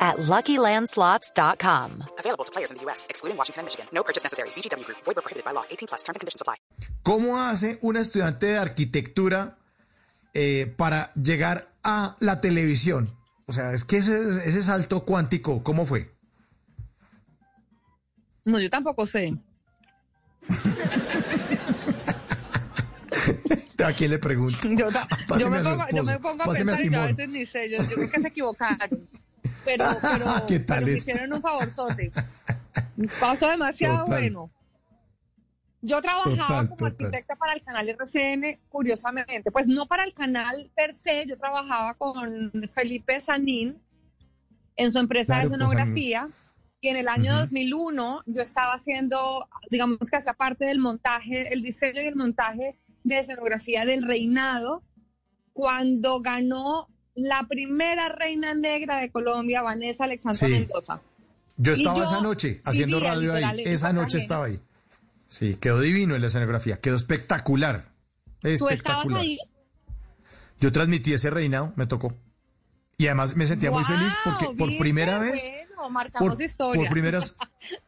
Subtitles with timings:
[0.00, 2.04] at LuckyLandSlots.com.
[2.18, 3.86] Available to players in the U.S., excluding Washington and Michigan.
[3.92, 4.50] No purchase necessary.
[4.56, 4.98] VGW Group.
[5.04, 5.64] Void where prohibited by law.
[5.70, 6.02] 18 plus.
[6.02, 6.56] Terms and conditions apply.
[7.02, 9.58] ¿Cómo hace una estudiante de arquitectura
[10.34, 13.14] eh, para llegar a la televisión?
[13.46, 14.14] O sea, es que ese,
[14.48, 16.10] ese salto cuántico, ¿cómo fue?
[18.44, 19.34] No, yo tampoco sé.
[23.84, 24.56] ¿A quién le pregunto?
[24.68, 25.06] Yo, ta-
[25.38, 27.06] yo me, a su pongo, yo me pongo a páseme a pensar y yo a
[27.08, 27.16] Simón.
[27.16, 27.70] veces ni sé.
[27.70, 29.08] Yo, yo creo que se equivocaron.
[29.64, 32.12] Pero, pero, ¿Qué tal pero me hicieron un favorzote.
[33.20, 34.20] Pasó demasiado Total.
[34.20, 34.50] bueno.
[35.82, 36.92] Yo trabajaba Total, como total.
[37.06, 39.50] arquitecta para el canal RCN, curiosamente.
[39.50, 43.80] Pues no para el canal per se, yo trabajaba con Felipe Sanín
[44.76, 46.28] en su empresa Claro, de escenografía.
[46.82, 47.40] Y en el año Ujú.
[47.40, 52.78] 2001 yo estaba haciendo, digamos que hacía parte del montaje, el diseño y el montaje
[53.04, 54.82] de escenografía del reinado,
[55.54, 56.88] cuando ganó
[57.20, 60.52] la primera reina negra de Colombia, Vanessa Alexandra Sí.
[60.52, 61.00] Mendoza.
[61.56, 63.62] Yo estaba yo esa noche haciendo radio ahí.
[63.64, 64.60] Esa noche estaba ahí.
[65.28, 66.80] Sí, quedó divino en la escenografía.
[66.80, 67.90] Quedó espectacular.
[68.40, 69.20] ¿Tú estabas Espectacular.
[69.20, 69.38] ahí?
[70.60, 72.14] Yo transmití ese reinado, me tocó.
[72.98, 76.82] Y además me sentía muy feliz porque por primera vez, Bueno, marcamos por, historia.
[76.82, 77.36] por primeras,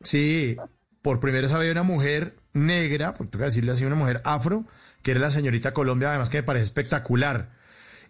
[0.03, 0.57] sí,
[1.03, 4.65] por primera vez había una mujer negra, porque tengo que decirle así, una mujer afro,
[5.03, 7.51] que era la señorita Colombia, además que me parece espectacular.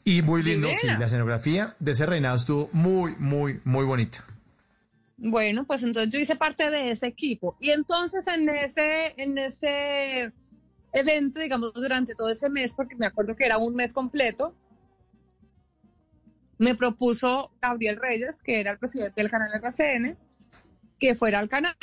[0.05, 4.25] Y muy lindo, sí, la escenografía de ese reinado estuvo muy, muy, muy bonita.
[5.17, 7.57] Bueno, pues entonces yo hice parte de ese equipo.
[7.61, 10.33] Y entonces en ese, en ese
[10.93, 14.57] evento, digamos, durante todo ese mes, porque me acuerdo que era un mes completo,
[16.59, 20.19] me propuso Gabriel Reyes, que era el presidente del canal RCN,
[20.99, 21.77] que fuera al canal.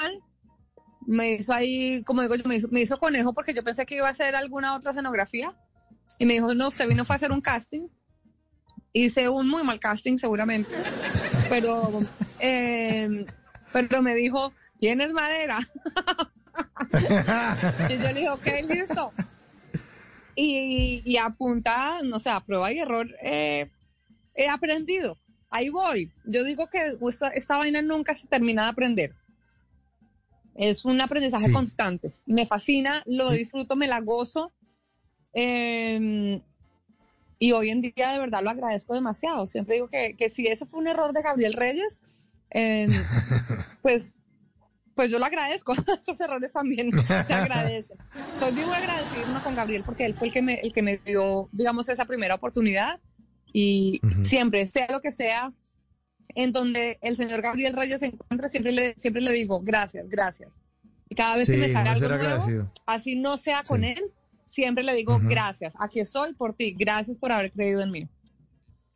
[1.07, 3.95] Me hizo ahí, como digo yo, me hizo, me hizo conejo porque yo pensé que
[3.95, 5.55] iba a hacer alguna otra escenografía.
[6.17, 7.87] Y me dijo, no, usted vino fue a hacer un casting.
[8.93, 10.71] Hice un muy mal casting, seguramente.
[11.49, 11.99] Pero,
[12.39, 13.25] eh,
[13.71, 15.59] pero me dijo, ¿tienes madera?
[17.89, 19.13] y yo le dije, ok, listo.
[20.35, 23.69] Y, y a punta, no sé, a prueba y error, eh,
[24.35, 25.17] he aprendido.
[25.51, 26.11] Ahí voy.
[26.25, 26.79] Yo digo que
[27.09, 29.13] esta, esta vaina nunca se termina de aprender.
[30.55, 31.51] Es un aprendizaje Sí.
[31.53, 32.11] constante.
[32.25, 34.51] Me fascina, lo disfruto, me la gozo.
[35.33, 36.41] Eh,
[37.39, 39.47] y hoy en día de verdad lo agradezco demasiado.
[39.47, 41.99] Siempre digo que, que si eso fue un error de Gabriel Reyes,
[42.51, 42.87] eh,
[43.81, 44.13] pues,
[44.95, 45.73] pues yo lo agradezco.
[46.01, 46.91] Esos errores también
[47.25, 47.97] se agradecen.
[48.39, 51.49] Soy muy agradecida con Gabriel porque él fue el que me, el que me dio,
[51.51, 52.99] digamos, esa primera oportunidad.
[53.51, 55.51] Y siempre, sea lo que sea,
[56.35, 60.59] en donde el señor Gabriel Reyes se encuentra, siempre le, siempre le digo gracias, gracias.
[61.09, 63.95] Y cada vez Sí, que me sale algo nuevo, así no sea con Sí.
[63.97, 64.11] él,
[64.49, 65.73] siempre le digo gracias.
[65.79, 68.07] Aquí estoy por ti, gracias por haber creído en mí.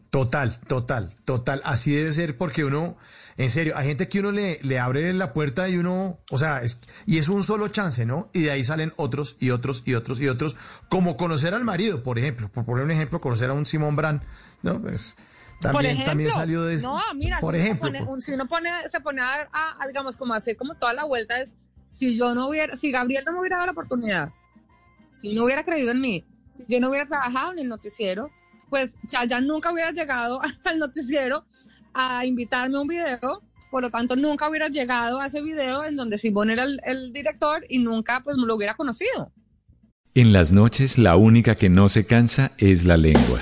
[0.10, 1.60] Total, total, total.
[1.66, 2.98] Así debe ser porque uno,
[3.36, 6.62] en serio, hay gente que uno le, le abre la puerta y uno, o sea,
[6.62, 8.30] es, y es un solo chance, ¿no?
[8.32, 10.56] Y de ahí salen otros y otros y otros y otros,
[10.88, 14.22] como conocer al marido, por ejemplo, por poner un ejemplo, conocer a un Simón Brand,
[14.62, 14.80] ¿no?
[14.80, 15.18] Pues
[15.62, 18.34] también, ejemplo, también salió de No, mira, por si, uno ejemplo, se pone, por- si
[18.34, 21.42] uno pone, se pone a, a- a, digamos, como a hacer como toda la vuelta
[21.42, 21.54] es,
[21.90, 24.30] si yo no hubiera, si Gabriel no me hubiera dado la oportunidad,
[25.14, 28.30] si no hubiera creído en mí, si yo no hubiera trabajado en el noticiero,
[28.70, 31.46] pues ya, ya nunca hubiera llegado al noticiero
[31.94, 33.42] a invitarme a un video,
[33.72, 37.14] por lo tanto nunca hubiera llegado a ese video en donde Simón era el, el
[37.14, 39.32] director y nunca pues lo hubiera conocido.
[40.16, 43.42] En las noches la única que no se cansa es la lengua.